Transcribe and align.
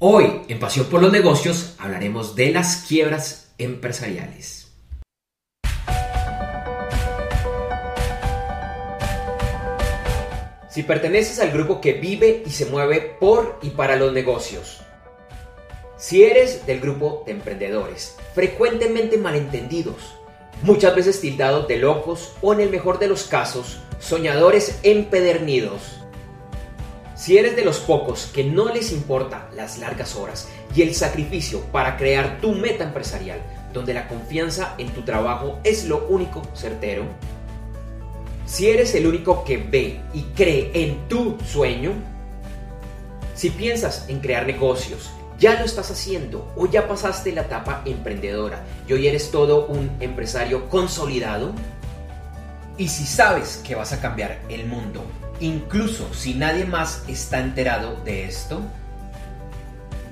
Hoy, 0.00 0.42
en 0.46 0.60
Pasión 0.60 0.86
por 0.86 1.02
los 1.02 1.10
Negocios, 1.10 1.74
hablaremos 1.76 2.36
de 2.36 2.52
las 2.52 2.84
quiebras 2.86 3.50
empresariales. 3.58 4.72
Si 10.70 10.84
perteneces 10.84 11.40
al 11.40 11.50
grupo 11.50 11.80
que 11.80 11.94
vive 11.94 12.44
y 12.46 12.50
se 12.50 12.66
mueve 12.66 13.16
por 13.18 13.58
y 13.60 13.70
para 13.70 13.96
los 13.96 14.12
negocios, 14.12 14.82
si 15.96 16.22
eres 16.22 16.64
del 16.64 16.78
grupo 16.78 17.24
de 17.26 17.32
emprendedores, 17.32 18.14
frecuentemente 18.36 19.18
malentendidos, 19.18 20.14
muchas 20.62 20.94
veces 20.94 21.20
tildados 21.20 21.66
de 21.66 21.78
locos 21.78 22.36
o 22.40 22.52
en 22.52 22.60
el 22.60 22.70
mejor 22.70 23.00
de 23.00 23.08
los 23.08 23.24
casos, 23.24 23.80
soñadores 23.98 24.78
empedernidos, 24.84 25.97
si 27.18 27.36
eres 27.36 27.56
de 27.56 27.64
los 27.64 27.80
pocos 27.80 28.30
que 28.32 28.44
no 28.44 28.72
les 28.72 28.92
importa 28.92 29.50
las 29.52 29.78
largas 29.78 30.14
horas 30.14 30.48
y 30.72 30.82
el 30.82 30.94
sacrificio 30.94 31.60
para 31.72 31.96
crear 31.96 32.40
tu 32.40 32.52
meta 32.52 32.84
empresarial, 32.84 33.40
donde 33.72 33.92
la 33.92 34.06
confianza 34.06 34.76
en 34.78 34.88
tu 34.90 35.02
trabajo 35.02 35.58
es 35.64 35.86
lo 35.86 36.06
único 36.06 36.42
certero, 36.54 37.02
si 38.46 38.70
eres 38.70 38.94
el 38.94 39.08
único 39.08 39.42
que 39.44 39.56
ve 39.56 40.00
y 40.14 40.22
cree 40.36 40.70
en 40.72 41.08
tu 41.08 41.36
sueño, 41.44 41.92
si 43.34 43.50
piensas 43.50 44.04
en 44.08 44.20
crear 44.20 44.46
negocios, 44.46 45.10
ya 45.40 45.58
lo 45.58 45.66
estás 45.66 45.90
haciendo 45.90 46.52
o 46.56 46.66
ya 46.66 46.86
pasaste 46.86 47.32
la 47.32 47.42
etapa 47.42 47.82
emprendedora 47.84 48.64
y 48.88 48.92
hoy 48.92 49.08
eres 49.08 49.32
todo 49.32 49.66
un 49.66 49.90
empresario 49.98 50.68
consolidado, 50.68 51.52
y 52.78 52.86
si 52.86 53.04
sabes 53.04 53.60
que 53.66 53.74
vas 53.74 53.92
a 53.92 54.00
cambiar 54.00 54.38
el 54.48 54.64
mundo 54.66 55.04
incluso 55.40 56.14
si 56.14 56.34
nadie 56.34 56.64
más 56.64 57.02
está 57.08 57.40
enterado 57.40 57.96
de 58.04 58.24
esto? 58.24 58.62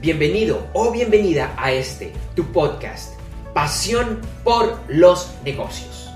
Bienvenido 0.00 0.66
o 0.72 0.92
bienvenida 0.92 1.54
a 1.56 1.72
este, 1.72 2.12
tu 2.34 2.44
podcast, 2.52 3.14
Pasión 3.54 4.20
por 4.44 4.78
los 4.88 5.32
negocios. 5.44 6.10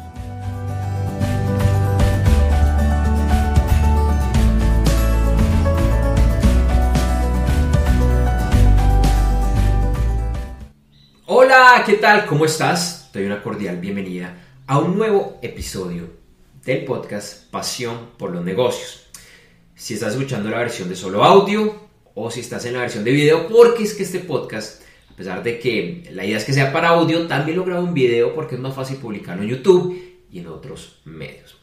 Hola, 11.27 11.83
¿qué 11.87 11.95
tal? 11.95 12.27
¿Cómo 12.27 12.45
estás? 12.45 13.09
Te 13.13 13.21
doy 13.21 13.27
una 13.27 13.43
cordial 13.43 13.79
bienvenida 13.79 14.35
a 14.67 14.79
un 14.79 14.99
nuevo 14.99 15.39
episodio 15.43 16.20
del 16.65 16.85
podcast 16.85 17.51
Pasión 17.51 18.11
por 18.19 18.31
los 18.31 18.45
negocios. 18.45 19.07
Si 19.75 19.95
estás 19.95 20.13
escuchando 20.13 20.51
la 20.51 20.59
versión 20.59 20.89
de 20.89 20.97
solo 20.97 21.25
audio 21.25 21.89
o 22.15 22.31
si 22.31 22.41
estás 22.41 22.67
en 22.67 22.75
la 22.75 22.81
versión 22.81 23.05
de 23.05 23.13
video, 23.13 23.49
porque 23.49 23.85
es 23.85 23.95
que 23.95 24.03
este 24.03 24.19
podcast, 24.19 24.83
a 25.11 25.17
pesar 25.17 25.43
de 25.43 25.59
que 25.59 26.09
la 26.13 26.25
idea 26.25 26.37
es 26.37 26.45
que 26.45 26.53
sea 26.53 26.73
para 26.73 26.89
audio, 26.89 27.27
también 27.27 27.57
lo 27.57 27.65
grabo 27.65 27.87
en 27.87 27.95
video 27.95 28.35
porque 28.35 28.57
es 28.57 28.61
más 28.61 28.75
fácil 28.75 28.99
publicarlo 28.99 29.43
en 29.43 29.49
YouTube 29.49 29.99
y 30.31 30.39
en 30.39 30.49
otros 30.49 31.01
medios. 31.05 31.57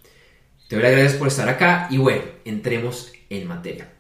Te 0.68 0.76
doy 0.76 0.84
las 0.84 0.92
gracias 0.94 1.14
por 1.14 1.28
estar 1.28 1.48
acá 1.48 1.88
y 1.92 1.98
bueno, 1.98 2.24
entremos 2.44 3.12
en 3.30 3.48
materia. 3.48 3.94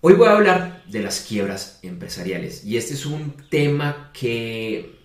Hoy 0.00 0.14
voy 0.14 0.28
a 0.28 0.32
hablar 0.32 0.84
de 0.86 1.02
las 1.02 1.20
quiebras 1.20 1.80
empresariales 1.82 2.64
y 2.64 2.76
este 2.76 2.94
es 2.94 3.04
un 3.04 3.34
tema 3.50 4.10
que 4.14 4.96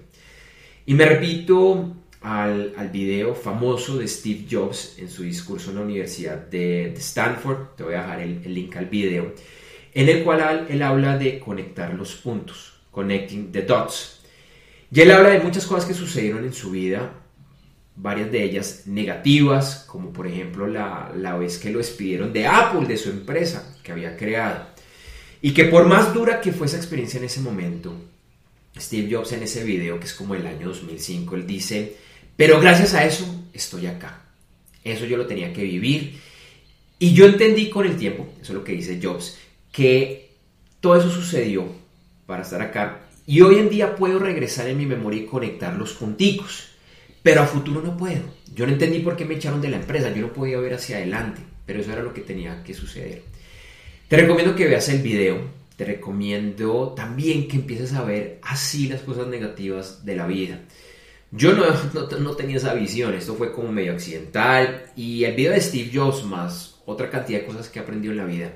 Y 0.87 0.95
me 0.95 1.05
repito 1.05 1.95
al, 2.23 2.73
al, 2.75 2.89
video 2.89 3.35
famoso 3.35 3.99
de 3.99 4.09
Steve 4.09 4.47
Jobs 4.51 4.95
en 4.97 5.11
su 5.11 5.25
discurso 5.25 5.69
en 5.69 5.77
la 5.77 5.83
Universidad 5.83 6.39
de, 6.39 6.95
Stanford, 6.95 7.77
te 7.77 7.83
voy 7.83 7.93
a 7.93 8.01
dejar 8.01 8.21
el, 8.21 8.41
el, 8.47 8.55
link 8.55 8.75
al 8.77 8.87
video, 8.87 9.35
en 9.93 10.09
el 10.09 10.25
cual 10.25 10.67
él 10.71 10.81
habla 10.81 11.19
de 11.19 11.39
conectar 11.39 11.93
los 11.93 12.15
puntos, 12.15 12.81
connecting 12.91 13.53
the 13.53 13.61
dots. 13.61 14.23
Y 14.91 15.03
él 15.03 15.11
habla 15.11 15.29
de 15.29 15.41
muchas 15.41 15.67
cosas 15.67 15.85
que 15.85 15.93
sucedieron 15.93 16.47
en 16.47 16.55
su 16.55 16.71
vida 16.71 17.22
varias 17.97 18.33
de 18.33 18.43
ellas 18.43 18.83
negativas, 18.87 19.85
como 19.89 20.13
por 20.13 20.27
ejemplo 20.27 20.67
la, 20.67 21.13
la, 21.17 21.37
vez 21.37 21.59
que 21.59 21.71
lo 21.71 21.79
despidieron 21.79 22.33
de 22.33 22.47
Apple, 22.47 22.87
de 22.87 22.97
su 22.97 23.11
empresa 23.11 23.77
que 23.83 23.93
había 23.93 24.17
creado. 24.17 24.67
Y 25.41 25.53
que 25.53 25.65
por 25.65 25.87
más 25.87 26.15
dura 26.15 26.41
que 26.41 26.53
fue 26.53 26.67
esa 26.67 26.77
experiencia 26.77 27.19
en 27.19 27.25
ese 27.25 27.41
momento, 27.41 27.95
Steve 28.79 29.15
Jobs 29.15 29.33
en 29.33 29.43
ese 29.43 29.65
video, 29.65 29.99
que 29.99 30.07
es 30.07 30.15
como 30.15 30.35
el 30.35 30.47
año 30.47 30.69
2005, 30.69 31.35
él 31.35 31.47
dice, 31.47 31.97
pero 32.37 32.61
gracias 32.61 32.95
a 32.95 33.05
eso 33.05 33.27
estoy 33.53 33.87
acá. 33.87 34.23
Eso 34.85 35.05
yo 35.05 35.17
lo 35.17 35.27
tenía 35.27 35.53
que 35.53 35.63
vivir. 35.63 36.21
Y 36.99 37.13
yo 37.13 37.27
entendí 37.27 37.69
con 37.69 37.87
el 37.87 37.97
tiempo, 37.97 38.29
eso 38.41 38.53
es 38.53 38.59
lo 38.59 38.65
que 38.65 38.73
dice 38.73 39.01
Jobs, 39.03 39.37
que 39.71 40.31
todo 40.81 40.97
eso 40.97 41.11
sucedió 41.11 41.67
para 42.27 42.43
estar 42.43 42.63
acá. 42.63 43.01
Y 43.27 43.41
hoy 43.41 43.59
en 43.59 43.69
día 43.69 43.97
puedo 43.97 44.19
regresar 44.19 44.69
en 44.69 44.79
mi 44.79 44.87
memoria 44.87 45.23
y 45.23 45.27
conectar 45.27 45.75
los 45.77 45.93
punticos. 45.93 46.72
Pero 47.23 47.43
a 47.43 47.47
futuro 47.47 47.81
no 47.83 47.97
puedo. 47.97 48.23
Yo 48.55 48.67
no 48.67 48.73
entendí 48.73 48.99
por 49.01 49.17
qué 49.17 49.25
me 49.25 49.35
echaron 49.35 49.61
de 49.61 49.69
la 49.69 49.77
empresa. 49.77 50.13
Yo 50.13 50.23
no 50.23 50.33
podía 50.33 50.59
ver 50.59 50.75
hacia 50.75 50.97
adelante. 50.97 51.41
Pero 51.65 51.81
eso 51.81 51.93
era 51.93 52.03
lo 52.03 52.13
que 52.13 52.23
tenía 52.23 52.63
que 52.65 52.75
suceder. 52.75 53.23
Te 54.09 54.17
recomiendo 54.17 54.55
que 54.57 54.67
veas 54.67 54.89
el 54.89 55.03
video. 55.03 55.41
Te 55.77 55.85
recomiendo 55.85 56.93
también 56.97 57.49
que 57.49 57.57
empieces 57.57 57.93
a 57.95 58.05
ver 58.05 58.39
así 58.43 58.89
las 58.89 59.01
cosas 59.01 59.29
negativas 59.29 60.05
de 60.05 60.17
la 60.17 60.27
vida. 60.27 60.61
Yo 61.31 61.55
no, 61.55 61.65
no, 62.21 62.37
tenía 62.37 62.57
esa 62.57 62.75
visión. 62.75 63.15
Esto 63.15 63.35
fue 63.35 63.53
como 63.53 63.73
medio 63.73 63.93
accidental. 63.93 64.91
Y 64.97 65.25
el 65.25 65.35
video 65.35 65.53
de 65.53 65.61
Steve 65.61 65.91
Jobs 65.93 66.25
más 66.25 66.81
otra 66.85 67.11
cantidad 67.11 67.41
de 67.41 67.47
cosas 67.47 67.69
que 67.69 67.79
he 67.79 67.83
aprendido 67.83 68.13
en 68.13 68.19
la 68.19 68.25
vida 68.25 68.53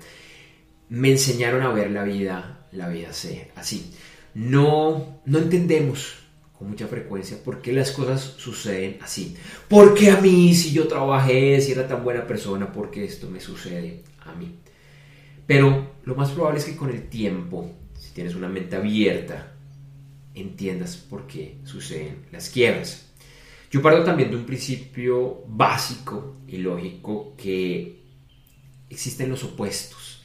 me 0.88 1.10
enseñaron 1.10 1.62
a 1.62 1.72
ver 1.72 1.90
la 1.90 2.04
vida, 2.04 2.66
la 2.72 2.88
vida 2.88 3.08
así. 3.10 3.92
No, 4.34 5.20
no 5.24 5.38
entendemos 5.38 6.18
con 6.58 6.70
mucha 6.70 6.86
frecuencia 6.86 7.42
por 7.42 7.60
qué 7.60 7.72
las 7.72 7.90
cosas 7.90 8.34
suceden 8.38 8.98
así. 9.02 9.36
Porque 9.68 10.10
a 10.10 10.20
mí, 10.20 10.54
si 10.54 10.72
yo 10.72 10.88
trabajé, 10.88 11.60
si 11.60 11.72
era 11.72 11.86
tan 11.86 12.02
buena 12.02 12.26
persona, 12.26 12.72
porque 12.72 13.04
esto 13.04 13.28
me 13.28 13.40
sucede 13.40 14.02
a 14.20 14.32
mí. 14.32 14.54
Pero 15.46 15.96
lo 16.04 16.14
más 16.14 16.30
probable 16.30 16.58
es 16.58 16.64
que 16.64 16.76
con 16.76 16.90
el 16.90 17.08
tiempo, 17.08 17.70
si 17.98 18.12
tienes 18.12 18.34
una 18.34 18.48
mente 18.48 18.76
abierta, 18.76 19.52
entiendas 20.34 20.96
por 20.96 21.26
qué 21.26 21.58
suceden 21.64 22.26
las 22.32 22.50
quiebras. 22.50 23.06
Yo 23.70 23.82
parto 23.82 24.04
también 24.04 24.30
de 24.30 24.36
un 24.36 24.44
principio 24.44 25.42
básico 25.46 26.36
y 26.46 26.58
lógico 26.58 27.34
que 27.36 28.02
existen 28.88 29.28
los 29.28 29.44
opuestos. 29.44 30.22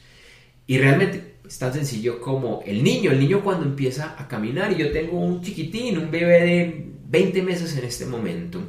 Y 0.66 0.78
realmente 0.78 1.36
es 1.46 1.58
tan 1.58 1.72
sencillo 1.72 2.20
como 2.20 2.62
el 2.64 2.82
niño, 2.82 3.10
el 3.10 3.20
niño 3.20 3.42
cuando 3.42 3.64
empieza 3.66 4.16
a 4.18 4.28
caminar, 4.28 4.72
y 4.72 4.76
yo 4.76 4.92
tengo 4.92 5.18
un 5.18 5.42
chiquitín, 5.42 5.98
un 5.98 6.10
bebé 6.10 6.40
de 6.40 6.86
20 7.08 7.42
meses 7.42 7.76
en 7.76 7.84
este 7.84 8.06
momento, 8.06 8.60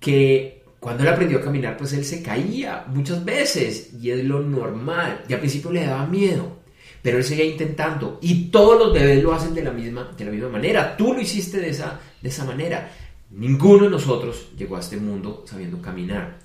que 0.00 0.62
cuando 0.80 1.02
él 1.02 1.08
aprendió 1.08 1.38
a 1.38 1.42
caminar, 1.42 1.76
pues 1.76 1.92
él 1.94 2.04
se 2.04 2.22
caía 2.22 2.84
muchas 2.88 3.24
veces 3.24 3.90
y 4.00 4.10
es 4.10 4.24
lo 4.24 4.40
normal. 4.40 5.24
Y 5.28 5.32
al 5.32 5.40
principio 5.40 5.72
le 5.72 5.84
daba 5.84 6.06
miedo, 6.06 6.58
pero 7.02 7.18
él 7.18 7.24
seguía 7.24 7.44
intentando. 7.44 8.18
Y 8.22 8.50
todos 8.50 8.78
los 8.78 8.92
bebés 8.92 9.22
lo 9.22 9.32
hacen 9.32 9.54
de 9.54 9.64
la 9.64 9.72
misma, 9.72 10.12
de 10.16 10.24
la 10.24 10.30
misma 10.30 10.48
manera. 10.48 10.96
Tú 10.96 11.12
lo 11.12 11.20
hiciste 11.20 11.58
de 11.58 11.70
esa, 11.70 11.98
de 12.22 12.28
esa 12.28 12.44
manera. 12.44 12.92
Ninguno 13.30 13.84
de 13.84 13.90
nosotros 13.90 14.50
llegó 14.56 14.76
a 14.76 14.80
este 14.80 14.96
mundo 14.96 15.44
sabiendo 15.46 15.82
caminar. 15.82 16.38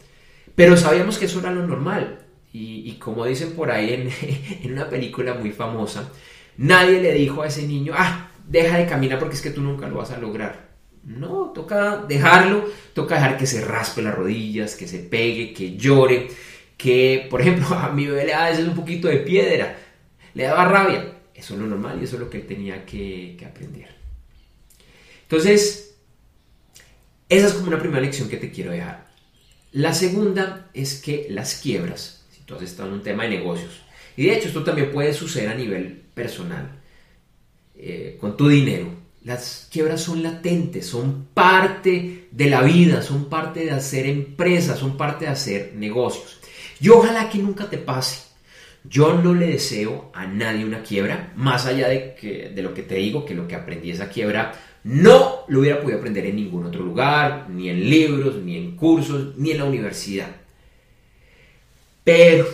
Pero 0.55 0.75
sabíamos 0.75 1.17
que 1.17 1.25
eso 1.25 1.39
era 1.39 1.51
lo 1.51 1.67
normal. 1.67 2.25
Y, 2.53 2.93
como 2.93 3.25
dicen 3.25 3.53
por 3.53 3.71
ahí 3.71 3.93
en, 4.63 4.71
una 4.73 4.89
película 4.89 5.33
muy 5.33 5.51
famosa, 5.51 6.11
nadie 6.57 7.01
le 7.01 7.13
dijo 7.13 7.41
a 7.41 7.47
ese 7.47 7.65
niño, 7.65 7.93
ah, 7.95 8.29
deja 8.47 8.77
de 8.77 8.87
caminar 8.87 9.19
porque 9.19 9.35
es 9.35 9.41
que 9.41 9.51
tú 9.51 9.61
nunca 9.61 9.87
lo 9.87 9.97
vas 9.97 10.11
a 10.11 10.17
lograr. 10.17 10.71
No, 11.03 11.51
toca 11.55 11.97
dejarlo, 11.97 12.65
toca 12.93 13.15
dejar 13.15 13.37
que 13.37 13.47
se 13.47 13.61
raspe 13.61 14.01
las 14.01 14.15
rodillas, 14.15 14.75
que 14.75 14.87
se 14.87 14.99
pegue, 14.99 15.53
que 15.53 15.77
llore, 15.77 16.27
que, 16.77 17.27
por 17.29 17.41
ejemplo, 17.41 17.67
a 17.75 17.91
mi 17.91 18.05
bebé 18.05 18.25
le 18.25 18.31
da 18.31 18.47
a 18.47 18.59
un 18.59 18.75
poquito 18.75 19.07
de 19.07 19.17
piedra, 19.17 19.77
le 20.33 20.43
daba 20.43 20.65
rabia. 20.65 21.17
Eso 21.33 21.55
es 21.55 21.59
lo 21.59 21.65
normal 21.65 21.97
y 21.99 22.03
eso 22.03 22.17
es 22.17 22.19
lo 22.19 22.29
que 22.29 22.37
él 22.37 22.45
tenía 22.45 22.85
que, 22.85 23.35
que 23.39 23.45
aprender. 23.45 23.89
Entonces, 25.23 25.95
esa 27.29 27.47
es 27.47 27.53
como 27.53 27.67
una 27.67 27.79
primera 27.79 28.01
lección 28.01 28.27
que 28.27 28.37
te 28.37 28.51
quiero 28.51 28.71
dejar. 28.71 29.07
La 29.71 29.93
segunda 29.93 30.69
es 30.73 31.01
que 31.01 31.27
las 31.29 31.55
quiebras, 31.55 32.20
has 32.55 32.63
estado 32.63 32.89
en 32.89 32.95
un 32.95 33.03
tema 33.03 33.23
de 33.23 33.29
negocios, 33.29 33.81
y 34.17 34.25
de 34.25 34.35
hecho 34.35 34.47
esto 34.47 34.63
también 34.63 34.91
puede 34.91 35.13
suceder 35.13 35.49
a 35.49 35.55
nivel 35.55 36.01
personal, 36.13 36.79
eh, 37.75 38.17
con 38.19 38.37
tu 38.37 38.47
dinero, 38.47 39.01
las 39.23 39.67
quiebras 39.71 40.01
son 40.01 40.23
latentes, 40.23 40.87
son 40.87 41.27
parte 41.33 42.27
de 42.31 42.49
la 42.49 42.63
vida, 42.63 43.01
son 43.01 43.25
parte 43.25 43.65
de 43.65 43.71
hacer 43.71 44.07
empresas, 44.07 44.79
son 44.79 44.97
parte 44.97 45.25
de 45.25 45.31
hacer 45.31 45.73
negocios. 45.75 46.39
Y 46.79 46.89
ojalá 46.89 47.29
que 47.29 47.37
nunca 47.37 47.69
te 47.69 47.77
pase. 47.77 48.23
Yo 48.83 49.13
no 49.13 49.35
le 49.35 49.45
deseo 49.45 50.09
a 50.15 50.25
nadie 50.25 50.65
una 50.65 50.81
quiebra, 50.81 51.33
más 51.35 51.67
allá 51.67 51.87
de, 51.87 52.51
de 52.55 52.61
lo 52.63 52.73
que 52.73 52.81
te 52.81 52.95
digo, 52.95 53.23
que 53.23 53.35
lo 53.35 53.47
que 53.47 53.53
aprendí 53.53 53.91
esa 53.91 54.09
quiebra 54.09 54.53
no 54.83 55.41
lo 55.47 55.59
hubiera 55.59 55.79
podido 55.79 55.99
aprender 55.99 56.25
en 56.25 56.37
ningún 56.37 56.65
otro 56.65 56.83
lugar, 56.83 57.47
ni 57.47 57.69
en 57.69 57.87
libros, 57.87 58.37
ni 58.37 58.57
en 58.57 58.75
cursos, 58.75 59.37
ni 59.37 59.51
en 59.51 59.59
la 59.59 59.65
universidad. 59.65 60.40
Pero 62.03 62.47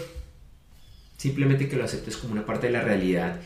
simplemente 1.18 1.68
que 1.68 1.76
lo 1.76 1.86
aceptes 1.86 2.18
como 2.18 2.34
una 2.34 2.46
parte 2.46 2.68
de 2.68 2.74
la 2.74 2.82
realidad 2.82 3.40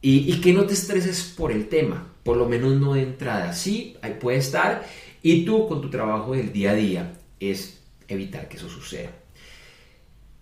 y, 0.00 0.40
que 0.40 0.52
no 0.52 0.64
te 0.64 0.74
estreses 0.74 1.34
por 1.36 1.50
el 1.50 1.68
tema 1.68 2.06
por 2.28 2.36
lo 2.36 2.46
menos 2.46 2.78
no 2.78 2.92
de 2.92 3.04
entrada. 3.04 3.54
Sí, 3.54 3.96
ahí 4.02 4.18
puede 4.20 4.36
estar. 4.36 4.86
Y 5.22 5.46
tú 5.46 5.66
con 5.66 5.80
tu 5.80 5.88
trabajo 5.88 6.34
del 6.34 6.52
día 6.52 6.72
a 6.72 6.74
día 6.74 7.14
es 7.40 7.80
evitar 8.06 8.48
que 8.48 8.58
eso 8.58 8.68
suceda. 8.68 9.10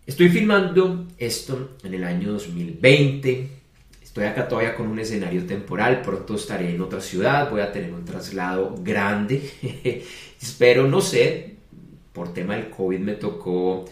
Estoy 0.05 0.29
filmando 0.31 1.07
esto 1.17 1.77
en 1.85 1.95
el 1.95 2.03
año 2.03 2.33
2020. 2.33 3.49
Estoy 4.03 4.25
acá 4.25 4.49
todavía 4.49 4.75
con 4.75 4.89
un 4.89 4.99
escenario 4.99 5.47
temporal. 5.47 6.03
Pronto 6.03 6.35
estaré 6.35 6.75
en 6.75 6.81
otra 6.81 7.01
ciudad. 7.01 7.49
Voy 7.51 7.61
a 7.61 7.71
tener 7.71 7.93
un 7.93 8.05
traslado 8.05 8.75
grande. 8.81 9.49
Espero, 10.43 10.89
no 10.89 11.01
sé, 11.01 11.55
por 12.13 12.35
tema 12.35 12.57
del 12.57 12.69
COVID 12.69 12.99
me 12.99 13.15
tocó 13.15 13.85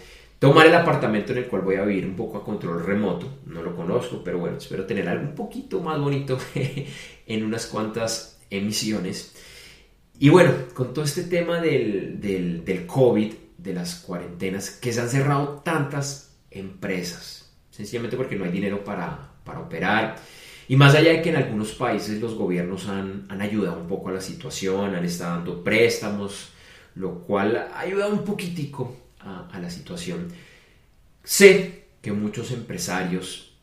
tomar 0.44 0.66
el 0.66 0.74
apartamento 0.74 1.32
en 1.32 1.38
el 1.38 1.46
cual 1.46 1.62
voy 1.62 1.76
a 1.76 1.84
vivir 1.86 2.04
un 2.04 2.14
poco 2.14 2.36
a 2.36 2.44
control 2.44 2.84
remoto. 2.84 3.38
No 3.46 3.62
lo 3.62 3.74
conozco, 3.74 4.20
pero 4.22 4.38
bueno, 4.38 4.58
espero 4.58 4.84
tener 4.84 5.08
algo 5.08 5.24
un 5.24 5.34
poquito 5.34 5.80
más 5.80 5.98
bonito 5.98 6.38
en 7.26 7.44
unas 7.44 7.64
cuantas 7.64 8.38
emisiones. 8.50 9.34
Y 10.18 10.28
bueno, 10.28 10.52
con 10.74 10.92
todo 10.92 11.02
este 11.02 11.22
tema 11.22 11.62
del, 11.62 12.20
del, 12.20 12.86
COVID, 12.86 13.32
de 13.56 13.72
las 13.72 13.94
cuarentenas, 13.94 14.68
que 14.68 14.92
se 14.92 15.00
han 15.00 15.08
cerrado 15.08 15.62
tantas 15.64 16.36
empresas, 16.50 17.50
sencillamente 17.70 18.18
porque 18.18 18.36
no 18.36 18.44
hay 18.44 18.50
dinero 18.50 18.84
para, 18.84 19.32
para 19.44 19.60
operar. 19.60 20.16
Y 20.68 20.76
más 20.76 20.94
allá 20.94 21.12
de 21.12 21.22
que 21.22 21.30
en 21.30 21.36
algunos 21.36 21.72
países 21.72 22.20
los 22.20 22.34
gobiernos 22.34 22.86
han, 22.86 23.24
han 23.30 23.40
ayudado 23.40 23.80
un 23.80 23.88
poco 23.88 24.10
a 24.10 24.12
la 24.12 24.20
situación, 24.20 24.94
han 24.94 25.06
estado 25.06 25.36
dando 25.36 25.64
préstamos, 25.64 26.50
lo 26.96 27.20
cual 27.20 27.56
ha 27.56 27.80
ayudado 27.80 28.12
un 28.12 28.24
poquitico 28.24 29.03
a, 29.24 29.58
la 29.58 29.70
situación. 29.70 30.28
Sé 31.22 31.84
que 32.02 32.12
muchos 32.12 32.50
empresarios 32.50 33.54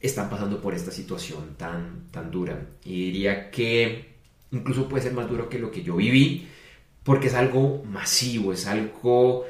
están 0.00 0.30
pasando 0.30 0.60
por 0.60 0.74
esta 0.74 0.90
situación 0.90 1.56
tan, 1.56 2.10
tan 2.10 2.30
dura 2.30 2.68
y 2.84 3.06
diría 3.06 3.50
que 3.50 4.14
incluso 4.52 4.88
puede 4.88 5.02
ser 5.02 5.12
más 5.12 5.28
duro 5.28 5.48
que 5.48 5.58
lo 5.58 5.70
que 5.70 5.82
yo 5.82 5.96
viví 5.96 6.48
porque 7.02 7.28
es 7.28 7.34
algo 7.34 7.82
masivo, 7.84 8.52
es 8.52 8.66
algo 8.66 9.44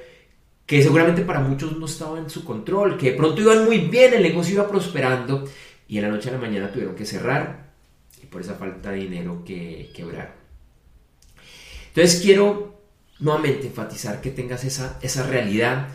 que 0.66 0.82
seguramente 0.82 1.22
para 1.22 1.40
muchos 1.40 1.76
no 1.76 1.86
estaba 1.86 2.18
en 2.18 2.30
su 2.30 2.44
control, 2.44 2.96
que 2.96 3.10
de 3.10 3.16
pronto 3.16 3.40
iban 3.40 3.64
muy 3.64 3.78
bien, 3.78 4.14
el 4.14 4.22
negocio 4.22 4.54
iba 4.54 4.68
prosperando 4.68 5.44
y 5.88 5.98
en 5.98 6.04
la 6.04 6.08
noche 6.08 6.28
a 6.28 6.32
la 6.32 6.38
mañana 6.38 6.70
tuvieron 6.70 6.94
que 6.94 7.04
cerrar 7.04 7.72
y 8.22 8.26
por 8.26 8.40
esa 8.40 8.54
falta 8.54 8.92
de 8.92 8.98
dinero 8.98 9.42
que 9.44 9.90
quebrar. 9.94 10.36
Entonces 11.88 12.20
quiero 12.22 12.79
nuevamente 13.20 13.66
enfatizar 13.66 14.20
que 14.20 14.30
tengas 14.30 14.64
esa, 14.64 14.98
esa 15.02 15.26
realidad 15.26 15.88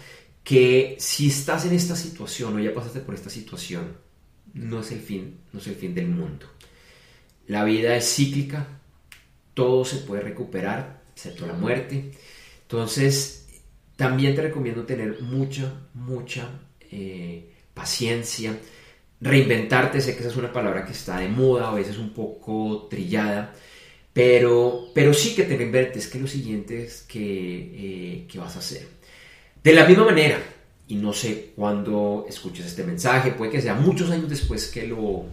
que 0.43 0.95
si 0.99 1.27
estás 1.27 1.65
en 1.65 1.73
esta 1.73 1.95
situación 1.95 2.55
o 2.55 2.59
ya 2.59 2.73
pasaste 2.73 2.99
por 2.99 3.15
esta 3.15 3.29
situación, 3.29 3.97
no 4.53 4.81
es 4.81 4.91
el 4.91 5.01
fin, 5.01 5.39
no 5.51 5.59
es 5.59 5.67
el 5.67 5.75
fin 5.75 5.93
del 5.93 6.07
mundo. 6.07 6.45
La 7.47 7.63
vida 7.63 7.95
es 7.95 8.15
cíclica, 8.15 8.67
todo 9.53 9.85
se 9.85 9.97
puede 9.97 10.21
recuperar, 10.21 11.01
excepto 11.13 11.45
la 11.45 11.53
muerte. 11.53 12.11
Entonces, 12.61 13.47
también 13.95 14.35
te 14.35 14.41
recomiendo 14.41 14.85
tener 14.85 15.21
mucha, 15.21 15.73
mucha 15.93 16.49
eh, 16.91 17.51
paciencia, 17.73 18.57
reinventarte, 19.21 20.01
sé 20.01 20.13
que 20.13 20.19
esa 20.19 20.29
es 20.29 20.35
una 20.37 20.53
palabra 20.53 20.85
que 20.85 20.91
está 20.91 21.19
de 21.19 21.27
moda, 21.27 21.69
a 21.69 21.73
veces 21.73 21.97
un 21.97 22.13
poco 22.13 22.87
trillada, 22.89 23.53
pero, 24.15 24.91
pero 24.93 25.13
sí 25.13 25.35
que 25.35 25.43
te 25.43 25.57
reinventes, 25.57 26.07
que 26.07 26.19
lo 26.21 26.25
siguiente 26.25 26.85
es 26.85 27.01
que, 27.01 27.19
eh, 27.19 28.27
que 28.31 28.39
vas 28.39 28.55
a 28.55 28.59
hacer. 28.59 28.87
De 29.61 29.73
la 29.73 29.85
misma 29.85 30.05
manera, 30.05 30.39
y 30.87 30.95
no 30.95 31.11
sé 31.11 31.51
cuándo 31.53 32.25
escuches 32.29 32.65
este 32.65 32.85
mensaje, 32.85 33.31
puede 33.31 33.51
que 33.51 33.61
sea 33.61 33.75
muchos 33.75 34.09
años 34.11 34.29
después 34.29 34.67
que 34.69 34.87
lo, 34.87 35.25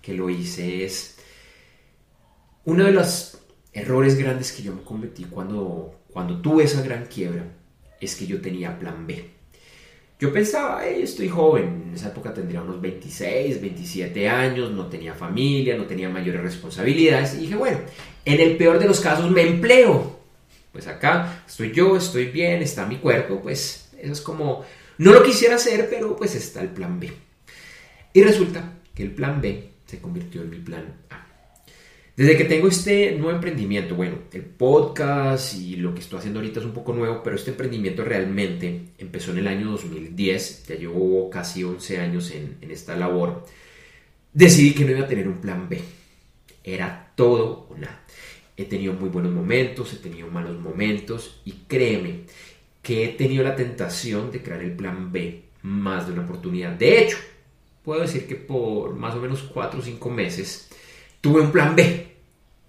que 0.00 0.14
lo 0.14 0.30
hice, 0.30 0.82
es 0.82 1.16
uno 2.64 2.84
de 2.84 2.92
los 2.92 3.36
errores 3.74 4.16
grandes 4.16 4.52
que 4.52 4.62
yo 4.62 4.74
me 4.74 4.80
cometí 4.80 5.24
cuando, 5.24 6.00
cuando 6.10 6.40
tuve 6.40 6.64
esa 6.64 6.80
gran 6.80 7.04
quiebra, 7.04 7.44
es 8.00 8.16
que 8.16 8.26
yo 8.26 8.40
tenía 8.40 8.78
plan 8.78 9.06
B. 9.06 9.28
Yo 10.22 10.32
pensaba, 10.32 10.86
estoy 10.86 11.28
joven, 11.28 11.86
en 11.88 11.94
esa 11.96 12.10
época 12.10 12.32
tendría 12.32 12.62
unos 12.62 12.80
26, 12.80 13.60
27 13.60 14.28
años, 14.28 14.70
no 14.70 14.86
tenía 14.86 15.14
familia, 15.14 15.76
no 15.76 15.86
tenía 15.86 16.08
mayores 16.08 16.40
responsabilidades, 16.42 17.34
y 17.34 17.38
dije, 17.38 17.56
bueno, 17.56 17.78
en 18.24 18.40
el 18.40 18.56
peor 18.56 18.78
de 18.78 18.86
los 18.86 19.00
casos 19.00 19.28
me 19.32 19.42
empleo. 19.42 20.20
Pues 20.70 20.86
acá 20.86 21.42
estoy 21.44 21.72
yo, 21.72 21.96
estoy 21.96 22.26
bien, 22.26 22.62
está 22.62 22.86
mi 22.86 22.98
cuerpo, 22.98 23.40
pues 23.42 23.90
eso 23.98 24.12
es 24.12 24.20
como, 24.20 24.64
no 24.98 25.12
lo 25.12 25.24
quisiera 25.24 25.56
hacer, 25.56 25.88
pero 25.90 26.14
pues 26.14 26.36
está 26.36 26.60
el 26.60 26.68
plan 26.68 27.00
B. 27.00 27.12
Y 28.12 28.22
resulta 28.22 28.74
que 28.94 29.02
el 29.02 29.10
plan 29.10 29.40
B 29.40 29.70
se 29.86 29.98
convirtió 29.98 30.42
en 30.42 30.50
mi 30.50 30.58
plan 30.58 30.84
A. 31.10 31.31
Desde 32.14 32.36
que 32.36 32.44
tengo 32.44 32.68
este 32.68 33.12
nuevo 33.12 33.30
emprendimiento, 33.30 33.94
bueno, 33.94 34.18
el 34.32 34.42
podcast 34.42 35.54
y 35.54 35.76
lo 35.76 35.94
que 35.94 36.00
estoy 36.00 36.18
haciendo 36.18 36.40
ahorita 36.40 36.60
es 36.60 36.66
un 36.66 36.74
poco 36.74 36.92
nuevo, 36.92 37.22
pero 37.22 37.36
este 37.36 37.52
emprendimiento 37.52 38.04
realmente 38.04 38.88
empezó 38.98 39.30
en 39.30 39.38
el 39.38 39.48
año 39.48 39.70
2010, 39.70 40.66
ya 40.66 40.74
llevo 40.74 41.30
casi 41.30 41.64
11 41.64 42.00
años 42.00 42.30
en, 42.32 42.58
esta 42.70 42.96
labor, 42.96 43.46
decidí 44.30 44.74
que 44.74 44.84
no 44.84 44.90
iba 44.90 45.06
a 45.06 45.08
tener 45.08 45.26
un 45.26 45.40
plan 45.40 45.70
B, 45.70 45.80
era 46.62 47.14
todo 47.16 47.66
o 47.70 47.78
nada. 47.78 48.04
He 48.58 48.66
tenido 48.66 48.92
muy 48.92 49.08
buenos 49.08 49.32
momentos, 49.32 49.94
he 49.94 49.96
tenido 49.96 50.28
malos 50.28 50.60
momentos 50.60 51.40
y 51.46 51.52
créeme 51.66 52.24
que 52.82 53.06
he 53.06 53.08
tenido 53.08 53.42
la 53.42 53.56
tentación 53.56 54.30
de 54.30 54.42
crear 54.42 54.60
el 54.60 54.76
plan 54.76 55.12
B 55.12 55.44
más 55.62 56.06
de 56.06 56.12
una 56.12 56.24
oportunidad. 56.24 56.72
De 56.72 57.02
hecho, 57.02 57.16
puedo 57.82 58.02
decir 58.02 58.26
que 58.26 58.34
por 58.34 58.94
más 58.96 59.14
o 59.14 59.18
menos 59.18 59.44
4 59.44 59.80
o 59.80 59.82
5 59.82 60.10
meses 60.10 60.68
tuve 61.22 61.40
un 61.40 61.50
plan 61.50 61.74
B, 61.74 62.08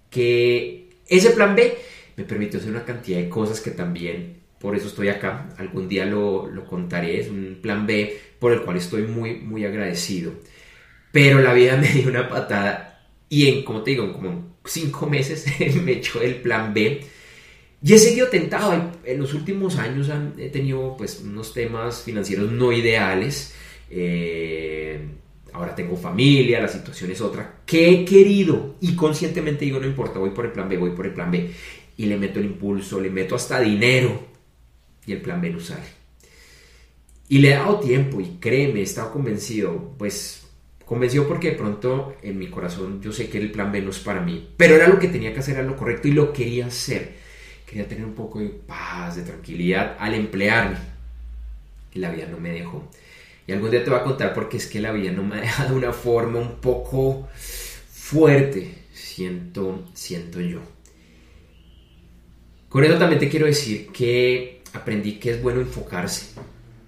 que 0.08 0.88
ese 1.06 1.30
plan 1.30 1.54
B 1.54 1.76
me 2.16 2.24
permitió 2.24 2.58
hacer 2.58 2.70
una 2.70 2.86
cantidad 2.86 3.18
de 3.18 3.28
cosas 3.28 3.60
que 3.60 3.72
también, 3.72 4.38
por 4.58 4.74
eso 4.74 4.88
estoy 4.88 5.08
acá, 5.08 5.50
algún 5.58 5.86
día 5.88 6.06
lo, 6.06 6.46
lo 6.46 6.64
contaré, 6.64 7.20
es 7.20 7.28
un 7.28 7.58
plan 7.60 7.86
B 7.86 8.18
por 8.38 8.52
el 8.52 8.62
cual 8.62 8.78
estoy 8.78 9.02
muy, 9.02 9.34
muy 9.34 9.66
agradecido. 9.66 10.32
Pero 11.12 11.40
la 11.42 11.52
vida 11.52 11.76
me 11.80 11.88
dio 11.88 12.08
una 12.08 12.28
patada 12.30 12.94
y 13.28 13.48
en, 13.48 13.64
como 13.64 13.82
te 13.82 13.90
digo, 13.90 14.12
como 14.12 14.56
cinco 14.64 15.06
meses 15.06 15.44
me 15.82 15.92
echó 15.92 16.22
el 16.22 16.36
plan 16.36 16.72
B. 16.72 17.00
Y 17.82 17.92
he 17.92 17.98
seguido 17.98 18.28
tentado. 18.28 18.92
En 19.04 19.18
los 19.18 19.34
últimos 19.34 19.76
años 19.76 20.10
he 20.38 20.48
tenido 20.48 20.96
pues, 20.96 21.20
unos 21.20 21.52
temas 21.52 22.02
financieros 22.02 22.50
no 22.50 22.72
ideales. 22.72 23.54
Eh, 23.90 25.00
ahora 25.54 25.74
tengo 25.74 25.96
familia, 25.96 26.60
la 26.60 26.68
situación 26.68 27.10
es 27.10 27.20
otra. 27.20 27.60
Que 27.64 27.88
he 27.88 28.04
querido 28.04 28.76
y 28.80 28.94
conscientemente 28.94 29.64
digo, 29.64 29.80
no 29.80 29.86
importa, 29.86 30.18
voy 30.18 30.30
por 30.30 30.44
el 30.44 30.52
plan 30.52 30.68
B, 30.68 30.76
voy 30.76 30.90
por 30.90 31.06
el 31.06 31.14
plan 31.14 31.30
B. 31.30 31.50
Y 31.96 32.06
le 32.06 32.18
meto 32.18 32.40
el 32.40 32.46
impulso, 32.46 33.00
le 33.00 33.08
meto 33.08 33.34
hasta 33.34 33.60
dinero. 33.60 34.20
Y 35.06 35.12
el 35.12 35.22
plan 35.22 35.40
B 35.40 35.50
no 35.50 35.60
sale. 35.60 36.04
Y 37.28 37.38
le 37.38 37.52
he 37.52 37.54
dado 37.54 37.80
tiempo 37.80 38.20
y 38.20 38.36
créeme, 38.38 38.80
he 38.80 38.82
estado 38.82 39.10
convencido. 39.10 39.94
Pues 39.96 40.46
convencido 40.84 41.26
porque 41.26 41.52
de 41.52 41.56
pronto 41.56 42.16
en 42.22 42.38
mi 42.38 42.48
corazón 42.48 43.00
yo 43.00 43.10
sé 43.12 43.30
que 43.30 43.38
el 43.38 43.50
plan 43.50 43.72
B 43.72 43.80
no 43.80 43.90
es 43.90 43.98
para 44.00 44.20
mí. 44.20 44.50
Pero 44.56 44.74
era 44.74 44.88
lo 44.88 44.98
que 44.98 45.08
tenía 45.08 45.32
que 45.32 45.40
hacer, 45.40 45.54
era 45.54 45.64
lo 45.64 45.76
correcto 45.76 46.08
y 46.08 46.12
lo 46.12 46.32
quería 46.32 46.66
hacer 46.66 47.24
quería 47.74 47.88
tener 47.88 48.04
un 48.04 48.14
poco 48.14 48.38
de 48.38 48.50
paz, 48.50 49.16
de 49.16 49.22
tranquilidad 49.22 49.96
al 49.98 50.14
emplearme. 50.14 50.76
Y 51.92 51.98
la 51.98 52.10
vida 52.10 52.26
no 52.26 52.38
me 52.38 52.52
dejó. 52.52 52.88
Y 53.46 53.52
algún 53.52 53.70
día 53.70 53.84
te 53.84 53.90
voy 53.90 53.98
a 53.98 54.04
contar 54.04 54.32
porque 54.32 54.56
es 54.56 54.66
que 54.66 54.80
la 54.80 54.92
vida 54.92 55.12
no 55.12 55.22
me 55.22 55.36
ha 55.36 55.40
dejado 55.40 55.70
de 55.70 55.76
una 55.76 55.92
forma 55.92 56.38
un 56.38 56.56
poco 56.56 57.28
fuerte, 57.90 58.74
siento, 58.92 59.84
siento 59.94 60.40
yo. 60.40 60.60
Con 62.68 62.84
eso 62.84 62.98
también 62.98 63.20
te 63.20 63.28
quiero 63.28 63.46
decir 63.46 63.88
que 63.92 64.62
aprendí 64.72 65.18
que 65.18 65.30
es 65.30 65.42
bueno 65.42 65.60
enfocarse 65.60 66.34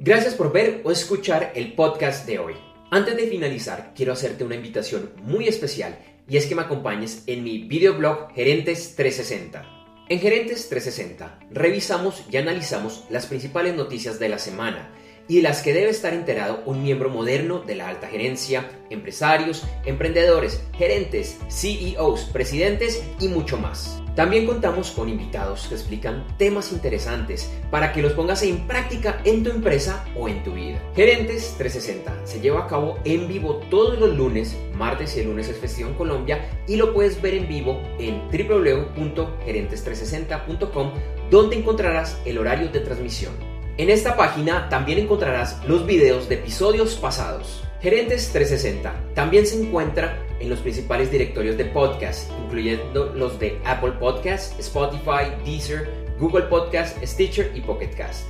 Gracias 0.00 0.34
por 0.34 0.52
ver 0.52 0.80
o 0.84 0.92
escuchar 0.92 1.52
el 1.54 1.72
podcast 1.72 2.26
de 2.26 2.38
hoy. 2.38 2.54
Antes 2.90 3.16
de 3.16 3.26
finalizar, 3.26 3.92
quiero 3.94 4.12
hacerte 4.12 4.44
una 4.44 4.54
invitación 4.54 5.10
muy 5.22 5.48
especial 5.48 5.98
y 6.28 6.36
es 6.36 6.46
que 6.46 6.54
me 6.54 6.62
acompañes 6.62 7.24
en 7.26 7.42
mi 7.42 7.64
videoblog 7.64 8.32
Gerentes 8.32 8.94
360 8.96 9.77
en 10.08 10.20
Gerentes 10.20 10.68
360 10.68 11.38
revisamos 11.50 12.22
y 12.30 12.36
analizamos 12.36 13.04
las 13.10 13.26
principales 13.26 13.74
noticias 13.74 14.18
de 14.18 14.28
la 14.28 14.38
semana 14.38 14.90
y 15.28 15.36
de 15.36 15.42
las 15.42 15.62
que 15.62 15.74
debe 15.74 15.90
estar 15.90 16.14
enterado 16.14 16.62
un 16.64 16.82
miembro 16.82 17.10
moderno 17.10 17.60
de 17.60 17.76
la 17.76 17.88
alta 17.88 18.08
gerencia, 18.08 18.70
empresarios, 18.90 19.64
emprendedores, 19.84 20.62
gerentes, 20.76 21.38
CEOs, 21.48 22.24
presidentes 22.32 23.04
y 23.20 23.28
mucho 23.28 23.58
más. 23.58 24.02
También 24.18 24.46
contamos 24.46 24.90
con 24.90 25.08
invitados 25.08 25.68
que 25.68 25.76
explican 25.76 26.26
temas 26.38 26.72
interesantes 26.72 27.48
para 27.70 27.92
que 27.92 28.02
los 28.02 28.14
pongas 28.14 28.42
en 28.42 28.66
práctica 28.66 29.20
en 29.24 29.44
tu 29.44 29.50
empresa 29.50 30.04
o 30.16 30.28
en 30.28 30.42
tu 30.42 30.54
vida. 30.54 30.82
Gerentes 30.96 31.54
360 31.56 32.26
se 32.26 32.40
lleva 32.40 32.64
a 32.64 32.66
cabo 32.66 32.98
en 33.04 33.28
vivo 33.28 33.60
todos 33.70 33.96
los 34.00 34.16
lunes, 34.16 34.56
martes 34.74 35.16
y 35.16 35.20
el 35.20 35.26
lunes 35.26 35.48
es 35.48 35.58
festivo 35.58 35.90
en 35.90 35.94
Colombia 35.94 36.50
y 36.66 36.74
lo 36.74 36.92
puedes 36.92 37.22
ver 37.22 37.34
en 37.34 37.46
vivo 37.46 37.80
en 38.00 38.22
www.gerentes360.com 38.28 40.90
donde 41.30 41.56
encontrarás 41.56 42.20
el 42.24 42.38
horario 42.38 42.70
de 42.70 42.80
transmisión. 42.80 43.47
En 43.78 43.88
esta 43.90 44.16
página 44.16 44.68
también 44.68 44.98
encontrarás 44.98 45.60
los 45.68 45.86
videos 45.86 46.28
de 46.28 46.34
episodios 46.34 46.96
pasados. 46.96 47.62
Gerentes 47.80 48.32
360 48.32 48.92
también 49.14 49.46
se 49.46 49.62
encuentra 49.62 50.18
en 50.40 50.50
los 50.50 50.58
principales 50.58 51.12
directorios 51.12 51.56
de 51.56 51.66
podcast, 51.66 52.28
incluyendo 52.44 53.12
los 53.14 53.38
de 53.38 53.60
Apple 53.64 53.92
Podcast, 53.92 54.58
Spotify, 54.58 55.30
Deezer, 55.44 55.88
Google 56.18 56.46
Podcast, 56.46 57.00
Stitcher 57.04 57.52
y 57.54 57.60
Pocket 57.60 57.90
Cast. 57.96 58.28